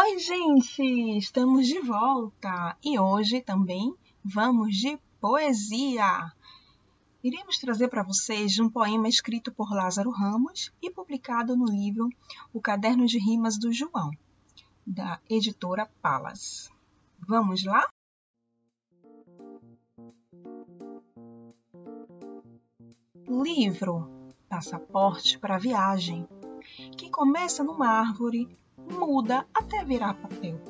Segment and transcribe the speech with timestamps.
[0.00, 1.18] Oi, gente!
[1.18, 3.92] Estamos de volta e hoje também
[4.24, 6.32] vamos de poesia.
[7.20, 12.08] Iremos trazer para vocês um poema escrito por Lázaro Ramos e publicado no livro
[12.52, 14.12] O Caderno de Rimas do João,
[14.86, 16.70] da editora Palas.
[17.18, 17.84] Vamos lá?
[23.26, 24.08] Livro
[24.48, 26.24] Passaporte para a Viagem,
[26.96, 28.56] que começa numa árvore
[28.90, 30.60] muda até virar papel.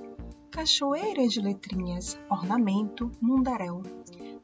[0.50, 3.82] Cachoeira de letrinhas, ornamento, mundaréu.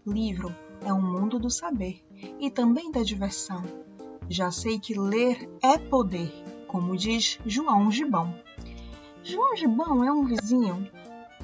[0.06, 2.05] Livro é um mundo do saber
[2.38, 3.62] e também da diversão.
[4.28, 6.33] Já sei que ler é poder,
[6.69, 8.34] como diz João Gibão.
[9.23, 10.88] João Gibão é um vizinho,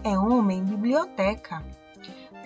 [0.05, 1.65] é homem biblioteca.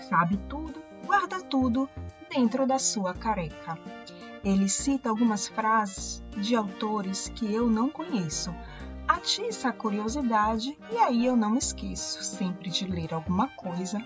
[0.09, 1.89] Sabe tudo, guarda tudo
[2.33, 3.79] dentro da sua careca.
[4.45, 8.55] Ele cita algumas frases de autores que eu não conheço,
[9.07, 13.99] atiça a curiosidade e aí eu não me esqueço sempre de ler alguma coisa,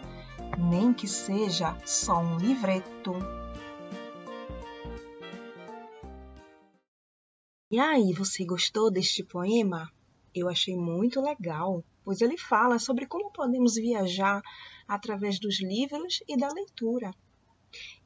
[0.59, 3.15] nem que seja só um livreto.
[7.71, 9.93] E aí, você gostou deste poema?
[10.35, 14.41] Eu achei muito legal, pois ele fala sobre como podemos viajar
[14.87, 17.11] através dos livros e da leitura.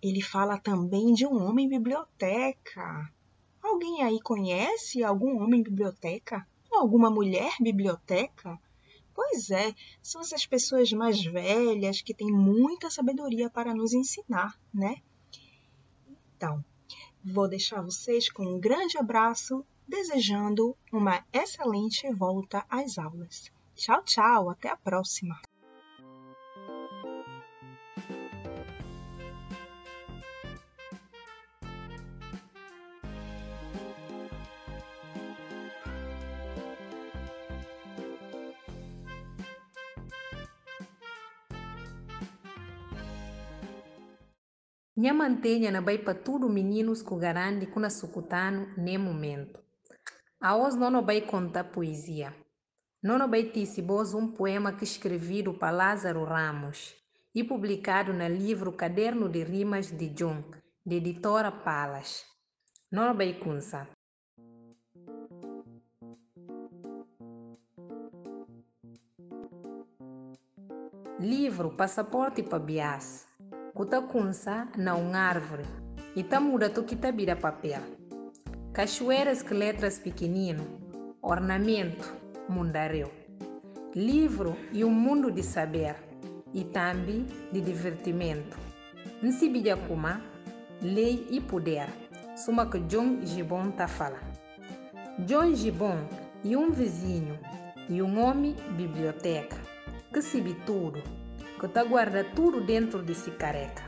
[0.02, 3.08] Ele fala também de um homem biblioteca.
[3.62, 6.44] Alguém aí conhece algum homem biblioteca?
[6.82, 8.58] Alguma mulher biblioteca?
[9.14, 14.96] Pois é, são essas pessoas mais velhas que têm muita sabedoria para nos ensinar, né?
[16.36, 16.64] Então,
[17.24, 23.50] vou deixar vocês com um grande abraço, desejando uma excelente volta às aulas.
[23.74, 25.40] Tchau, tchau, até a próxima!
[44.94, 49.58] Minha mantenha na vai para tudo meninos que garante que na sucutano nem momento.
[50.38, 52.34] A hoje não vai contar poesia.
[53.02, 53.66] Não vai ter
[54.14, 56.94] um poema que escrevido para Lázaro Ramos
[57.34, 60.44] e publicado no livro Caderno de Rimas de John,
[60.84, 62.26] de editora Palas.
[62.90, 63.88] Não vai consa.
[71.18, 73.31] Livro Passaporte para Bias
[73.74, 75.64] kutakunsa na um árvore
[76.40, 77.80] muda tu que tá vira papel.
[78.72, 80.62] Cachoeiras que letras pequenino,
[81.22, 82.14] ornamento,
[82.48, 83.10] mundaréu.
[83.94, 85.96] Livro e um mundo de saber
[86.52, 88.58] e também de divertimento.
[89.22, 90.20] Nsibija kuma,
[90.82, 91.88] lei e poder,
[92.36, 94.20] suma que John Gibon tá fala.
[95.20, 96.06] John Gibon
[96.44, 97.38] e um vizinho
[97.88, 99.56] e um homem biblioteca,
[100.12, 101.21] que sabe tudo
[101.60, 103.82] que tá guarda tudo dentro de si careca.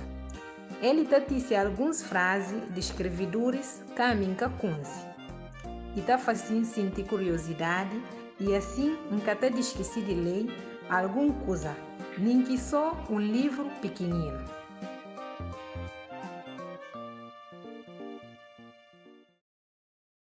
[0.80, 5.06] Ele tá disse algumas frases de escrevidores caminha kunzi.
[5.96, 8.02] E tá fazendo sentir curiosidade
[8.40, 10.46] e assim nunca tá esqueci de ler
[10.90, 11.76] alguma coisa,
[12.18, 14.44] nem que só um livro pequenino.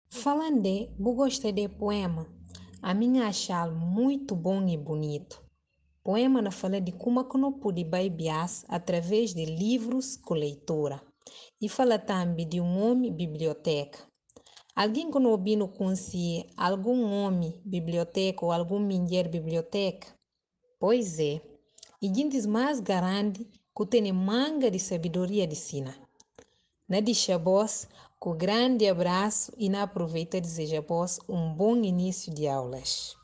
[0.10, 2.28] Falando de, eu gostei de poema.
[2.82, 5.49] A minha achá-lo muito bom e bonito.
[6.10, 11.00] Poema na fala de como que não pude baibias através de livros com leitura.
[11.62, 14.00] E fala também de um homem biblioteca.
[14.76, 20.08] Alguém que não ouviu conhecer algum homem biblioteca ou algum mulher biblioteca?
[20.80, 21.44] Pois é.
[22.02, 23.46] E gente mais grande
[23.78, 25.96] que tem manga de sabedoria de sina.
[26.88, 27.88] Na deixa vós
[28.20, 33.16] com grande abraço e na aproveita deseja vós um bom início de aulas.